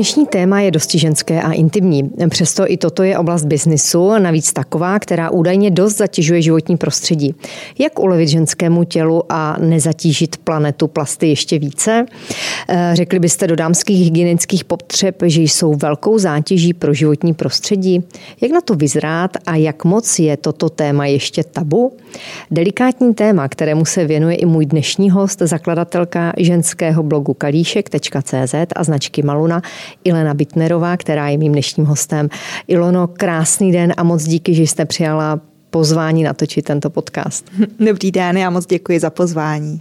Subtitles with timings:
[0.00, 2.10] Dnešní téma je dosti ženské a intimní.
[2.30, 7.34] Přesto i toto je oblast biznisu, navíc taková, která údajně dost zatěžuje životní prostředí.
[7.78, 12.06] Jak ulevit ženskému tělu a nezatížit planetu plasty ještě více?
[12.68, 18.04] Eh, řekli byste do dámských hygienických potřeb, že jsou velkou zátěží pro životní prostředí?
[18.40, 21.92] Jak na to vyzrát a jak moc je toto téma ještě tabu?
[22.50, 29.22] Delikátní téma, kterému se věnuje i můj dnešní host, zakladatelka ženského blogu kalíšek.cz a značky
[29.22, 29.62] Maluna,
[30.04, 32.28] Ilena Bitnerová, která je mým dnešním hostem.
[32.68, 35.40] Ilono, krásný den a moc díky, že jste přijala
[35.70, 37.50] pozvání natočit tento podcast.
[37.86, 39.80] Dobrý den, já moc děkuji za pozvání.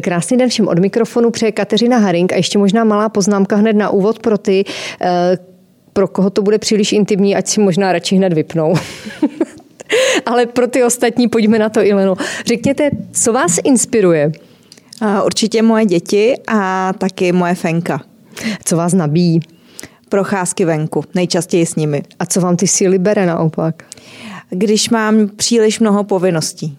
[0.00, 3.90] Krásný den všem od mikrofonu přeje Kateřina Haring a ještě možná malá poznámka hned na
[3.90, 4.64] úvod pro ty,
[5.00, 5.38] eh,
[5.92, 8.74] pro koho to bude příliš intimní, ať si možná radši hned vypnou.
[10.26, 12.16] Ale pro ty ostatní pojďme na to, Ileno.
[12.46, 14.32] Řekněte, co vás inspiruje?
[15.24, 18.02] Určitě moje děti a taky moje fenka.
[18.64, 19.40] Co vás nabíjí?
[20.08, 22.02] Procházky venku, nejčastěji s nimi.
[22.18, 23.84] A co vám ty síly bere naopak?
[24.50, 26.78] Když mám příliš mnoho povinností.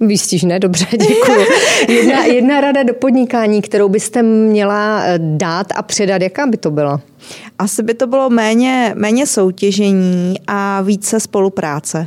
[0.00, 1.46] Výstižné, dobře, děkuji.
[1.88, 6.70] Jedna, jedna rada do podnikání, kterou byste měla eh, dát a předat, jaká by to
[6.70, 7.00] byla?
[7.58, 12.06] Asi by to bylo méně, méně soutěžení a více spolupráce.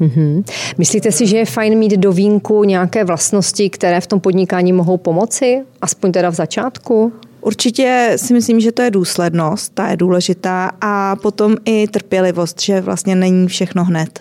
[0.00, 0.44] Mm-hmm.
[0.78, 4.96] Myslíte si, že je fajn mít do vínku nějaké vlastnosti, které v tom podnikání mohou
[4.96, 5.62] pomoci?
[5.80, 7.12] Aspoň teda v začátku?
[7.40, 12.80] Určitě si myslím, že to je důslednost, ta je důležitá a potom i trpělivost, že
[12.80, 14.20] vlastně není všechno hned.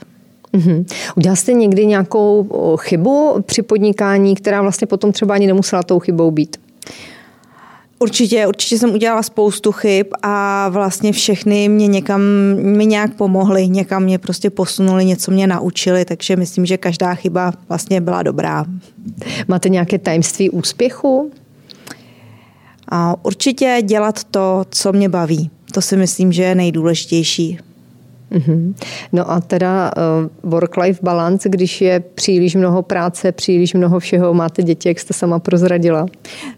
[0.54, 0.86] Mm-hmm.
[1.16, 2.48] Udělal jste někdy nějakou
[2.82, 6.58] chybu při podnikání, která vlastně potom třeba ani nemusela tou chybou být?
[8.00, 12.22] Určitě, určitě jsem udělala spoustu chyb a vlastně všechny mě někam,
[12.56, 17.54] mi nějak pomohly, někam mě prostě posunuli, něco mě naučili, takže myslím, že každá chyba
[17.70, 18.66] vlastně byla dobrá.
[19.48, 21.32] Máte nějaké tajemství úspěchu?
[22.90, 25.50] A určitě dělat to, co mě baví.
[25.74, 27.60] To si myslím, že je nejdůležitější.
[28.32, 28.74] Mm-hmm.
[29.14, 29.92] No a teda
[30.44, 35.14] uh, work-life balance, když je příliš mnoho práce, příliš mnoho všeho, máte děti, jak jste
[35.14, 36.06] sama prozradila?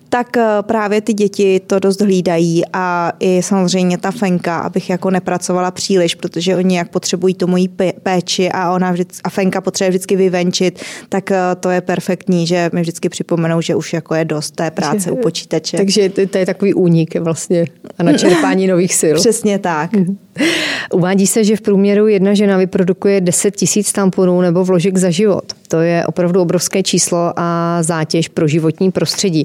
[0.09, 5.09] Tak eh, právě ty děti to dost hlídají a i samozřejmě ta Fenka, abych jako
[5.09, 7.69] nepracovala příliš, protože oni jak potřebují tu mojí
[8.03, 12.69] péči a ona vždycky, a Fenka potřebuje vždycky vyvenčit, tak eh, to je perfektní, že
[12.73, 15.77] mi vždycky připomenou, že už jako je dost té práce u počítače.
[15.77, 17.65] Takže to, je takový únik vlastně
[17.97, 19.15] a na čerpání nových sil.
[19.19, 19.93] Přesně tak.
[19.93, 20.17] Mhm.
[20.93, 25.53] Uvádí se, že v průměru jedna žena vyprodukuje 10 tisíc tamponů nebo vložek za život.
[25.67, 29.43] To je opravdu obrovské číslo a zátěž pro životní prostředí.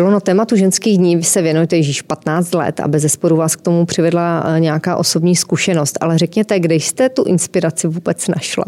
[0.00, 3.86] Ilono, tématu ženských dní se věnujete již 15 let a bez zesporu vás k tomu
[3.86, 5.98] přivedla eh, nějaká osobní zkušenost.
[6.00, 8.64] Ale řekněte, kde jste tu inspiraci vůbec našla?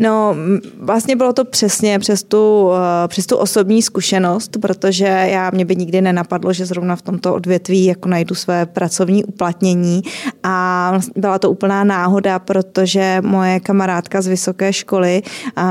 [0.00, 0.36] No,
[0.78, 2.70] vlastně bylo to přesně přes tu,
[3.04, 7.34] eh, přes tu osobní zkušenost, protože já mě by nikdy nenapadlo, že zrovna v tomto
[7.34, 10.02] odvětví jako najdu své pracovní uplatnění.
[10.42, 15.22] A byla to úplná náhoda, protože moje kamarádka z vysoké školy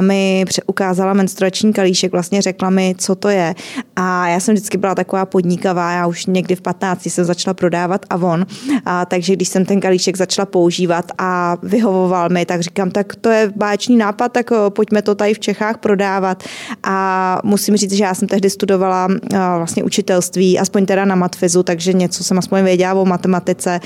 [0.02, 3.56] mi ukázala menstruační kalíšek, vlastně řekla mi, co to je.
[3.96, 8.06] A já jsem vždycky byla taková podnikavá, já už někdy v 15 jsem začala prodávat
[8.10, 8.46] Avon,
[8.86, 13.30] a takže když jsem ten kalíšek začala používat a vyhovoval mi, tak říkám, tak to
[13.30, 16.44] je báječný nápad, nápad, tak eh, pojďme to tady v Čechách prodávat.
[16.84, 21.64] A musím říct, že já jsem tehdy studovala eh, vlastně učitelství, aspoň teda na matfizu,
[21.64, 23.80] takže něco jsem aspoň věděla o matematice.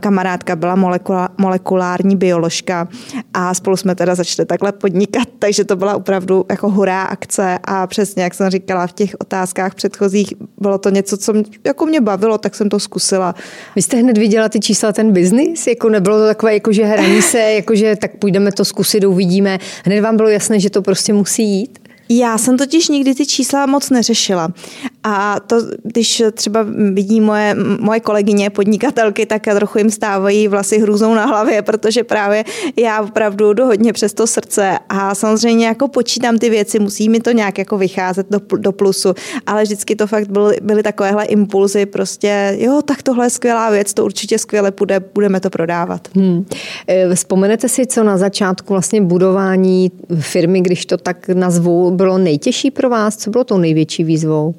[0.00, 0.76] Kamarádka byla
[1.38, 2.88] molekulární bioložka
[3.34, 7.86] a spolu jsme teda začali takhle podnikat, takže to byla opravdu jako hurá akce a
[7.86, 12.00] přesně, jak jsem říkala v těch otázkách předchozích, bylo to něco, co mě, jako mě
[12.00, 13.34] bavilo, tak jsem to zkusila.
[13.76, 15.66] Vy jste hned viděla ty čísla, ten biznis?
[15.66, 19.58] Jako nebylo to takové, jako že hraní se, jako že tak půjdeme to zkusit, uvidíme,
[19.84, 21.83] hned vám bylo jasné, že to prostě musí jít?
[22.08, 24.48] Já jsem totiž nikdy ty čísla moc neřešila.
[25.02, 31.14] A to, když třeba vidí moje, moje kolegyně podnikatelky, tak trochu jim stávají vlasy hrůzou
[31.14, 32.44] na hlavě, protože právě
[32.76, 37.20] já opravdu jdu hodně přes to srdce a samozřejmě jako počítám ty věci, musí mi
[37.20, 39.14] to nějak jako vycházet do, do plusu,
[39.46, 43.94] ale vždycky to fakt byly, byly takovéhle impulzy, prostě jo, tak tohle je skvělá věc,
[43.94, 46.08] to určitě skvěle půjde, budeme to prodávat.
[46.16, 46.46] Hmm.
[47.14, 52.90] Vzpomenete si, co na začátku vlastně budování firmy, když to tak nazvu, bylo nejtěžší pro
[52.90, 53.16] vás?
[53.16, 54.54] Co bylo tou největší výzvou?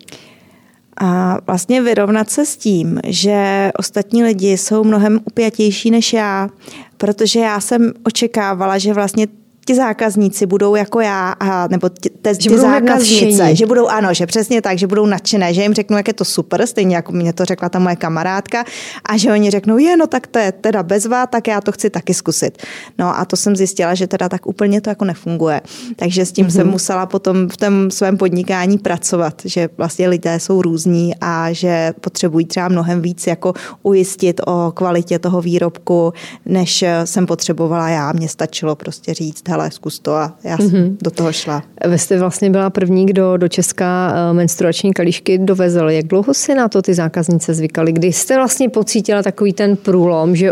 [0.98, 6.50] A vlastně vyrovnat se s tím, že ostatní lidi jsou mnohem upjatější než já,
[6.98, 9.28] protože já jsem očekávala, že vlastně
[9.66, 14.26] ti zákazníci budou jako já, a, nebo ti, te, ty zákaznice, že budou, ano, že
[14.26, 17.34] přesně tak, že budou nadšené, že jim řeknu, jak je to super, stejně jako mě
[17.34, 18.64] to řekla ta moje kamarádka,
[19.06, 21.90] a že oni řeknou, je, no tak to je teda bezvá, tak já to chci
[21.90, 22.64] taky zkusit.
[22.98, 25.62] No a to jsem zjistila, že teda tak úplně to jako nefunguje.
[25.96, 26.56] Takže s tím mm-hmm.
[26.56, 31.94] jsem musela potom v tom svém podnikání pracovat, že vlastně lidé jsou různí a že
[32.02, 33.54] potřebují třeba mnohem víc jako
[33.84, 36.14] ujistit o kvalitě toho výrobku,
[36.46, 38.12] než jsem potřebovala já.
[38.12, 40.98] Mně stačilo prostě říct, hele, zkus to a já jsem mm-hmm.
[41.02, 41.64] do toho šla.
[41.88, 45.90] Vy jste vlastně byla první, kdo do Česka eh, menstruační kalíšky dovezl.
[45.90, 47.92] Jak dlouho si na to ty zákaznice zvykali?
[47.92, 50.52] Kdy jste vlastně pocítila takový ten průlom, že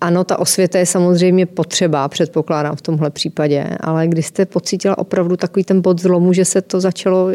[0.00, 5.36] ano, ta osvěta je samozřejmě potřeba, předpokládám v tomhle případě, ale kdy jste pocítila opravdu
[5.36, 7.30] takový ten bod zlomu, že se to začalo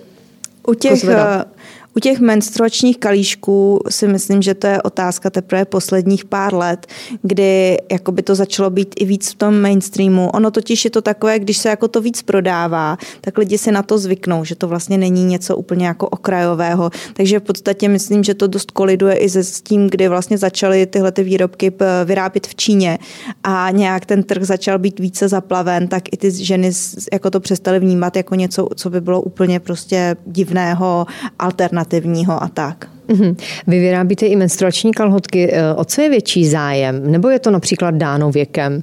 [0.68, 1.48] u těch, pozvedat?
[1.96, 6.88] U těch menstruačních kalíšků si myslím, že to je otázka teprve posledních pár let,
[7.22, 10.30] kdy jako by to začalo být i víc v tom mainstreamu.
[10.30, 13.84] Ono totiž je to takové, když se jako to víc prodává, tak lidi si na
[13.84, 16.90] to zvyknou, že to vlastně není něco úplně jako okrajového.
[17.14, 20.86] Takže v podstatě myslím, že to dost koliduje i se s tím, kdy vlastně začaly
[20.86, 21.72] tyhle ty výrobky
[22.06, 23.00] vyrábět v Číně
[23.44, 26.72] a nějak ten trh začal být více zaplaven, tak i ty ženy
[27.14, 31.06] jako to přestaly vnímat jako něco, co by bylo úplně prostě divného,
[31.40, 32.88] alternativního alternativního a tak.
[33.08, 33.36] Mhm.
[33.68, 35.52] Vy vyrábíte i menstruační kalhotky.
[35.54, 37.12] E, o co je větší zájem?
[37.12, 38.82] Nebo je to například dáno věkem?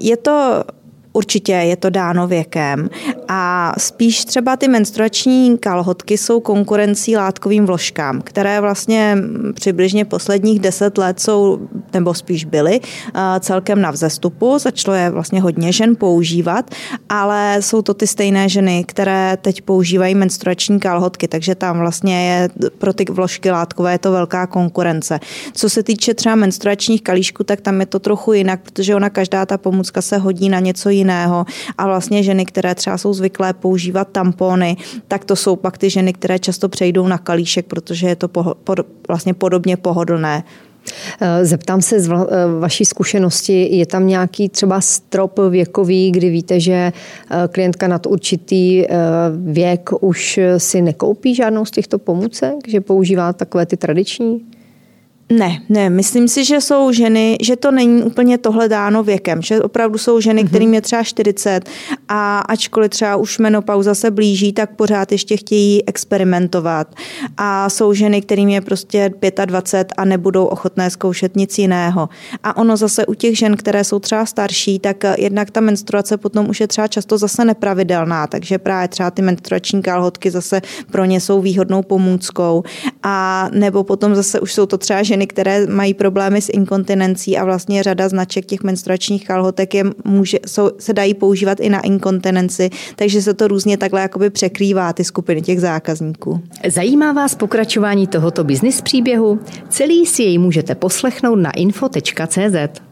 [0.00, 0.64] Je to
[1.12, 2.90] Určitě je to dáno věkem
[3.28, 9.16] a spíš třeba ty menstruační kalhotky jsou konkurencí látkovým vložkám, které vlastně
[9.54, 11.58] přibližně posledních deset let jsou,
[11.92, 14.58] nebo spíš byly, eh, celkem na vzestupu.
[14.58, 16.70] Začalo je vlastně hodně žen používat,
[17.08, 22.48] ale jsou to ty stejné ženy, které teď používají menstruační kalhotky, takže tam vlastně je
[22.78, 25.20] pro ty vložky látkové je to velká konkurence.
[25.54, 29.46] Co se týče třeba menstruačních kalíšků, tak tam je to trochu jinak, protože ona každá
[29.46, 31.44] ta pomůcka se hodí na něco jiného jiného.
[31.78, 34.76] A vlastně ženy, které třeba jsou zvyklé používat tampony,
[35.08, 38.54] tak to jsou pak ty ženy, které často přejdou na kalíšek, protože je to poho-
[38.64, 40.44] pod, vlastně podobně pohodlné.
[41.20, 42.14] Eh, zeptám se z eh,
[42.60, 48.84] vaší zkušenosti, je tam nějaký třeba strop věkový, kdy víte, že eh, klientka nad určitý
[49.36, 54.40] věk už si nekoupí žádnou z těchto pomůcek, že používá takové ty tradiční?
[55.32, 59.62] Ne, ne, myslím si, že jsou ženy, že to není úplně tohle dáno věkem, že
[59.62, 60.48] opravdu jsou ženy, mm-hmm.
[60.48, 61.68] kterým je třeba 40
[62.08, 66.94] a ačkoliv třeba už menopauza se blíží, tak pořád ještě chtějí experimentovat.
[67.36, 69.12] A jsou ženy, kterým je prostě
[69.46, 72.08] 25 a nebudou ochotné zkoušet nic jiného.
[72.42, 76.50] A ono zase u těch žen, které jsou třeba starší, tak jednak ta menstruace potom
[76.50, 80.60] už je třeba často zase nepravidelná, takže právě třeba ty menstruační kalhotky zase
[80.90, 82.62] pro ně jsou výhodnou pomůckou.
[83.02, 87.36] A nebo potom zase už jsou to třeba ženy, ženy, které mají problémy s inkontinencí
[87.36, 91.80] a vlastně řada značek těch menstruačních kalhotek je, může, jsou, se dají používat i na
[91.80, 96.40] inkontinenci, takže se to různě takhle jakoby překrývá ty skupiny těch zákazníků.
[96.68, 99.38] Zajímá vás pokračování tohoto biznis příběhu?
[99.68, 102.89] Celý si jej můžete poslechnout na info.cz.